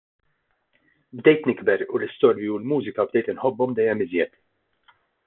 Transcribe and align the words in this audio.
Bdejt 1.19 1.43
nikber 1.49 1.83
u 1.95 1.99
l-istorbju 2.03 2.55
u 2.55 2.57
l-mużika 2.63 3.05
bdejt 3.11 3.29
inħobbhom 3.35 3.77
dejjem 3.81 4.03
iżjed. 4.07 4.35